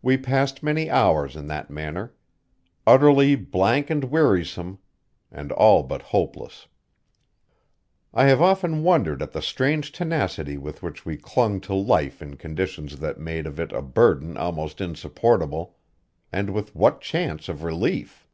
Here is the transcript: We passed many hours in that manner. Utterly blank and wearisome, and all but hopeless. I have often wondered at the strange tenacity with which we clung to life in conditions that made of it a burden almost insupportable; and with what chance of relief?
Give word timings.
We 0.00 0.16
passed 0.16 0.62
many 0.62 0.88
hours 0.88 1.36
in 1.36 1.46
that 1.48 1.68
manner. 1.68 2.14
Utterly 2.86 3.34
blank 3.36 3.90
and 3.90 4.04
wearisome, 4.04 4.78
and 5.30 5.52
all 5.52 5.82
but 5.82 6.00
hopeless. 6.00 6.68
I 8.14 8.24
have 8.28 8.40
often 8.40 8.82
wondered 8.82 9.20
at 9.20 9.32
the 9.32 9.42
strange 9.42 9.92
tenacity 9.92 10.56
with 10.56 10.82
which 10.82 11.04
we 11.04 11.18
clung 11.18 11.60
to 11.68 11.74
life 11.74 12.22
in 12.22 12.36
conditions 12.38 12.98
that 13.00 13.20
made 13.20 13.46
of 13.46 13.60
it 13.60 13.72
a 13.72 13.82
burden 13.82 14.38
almost 14.38 14.80
insupportable; 14.80 15.76
and 16.32 16.48
with 16.48 16.74
what 16.74 17.02
chance 17.02 17.46
of 17.50 17.62
relief? 17.62 18.26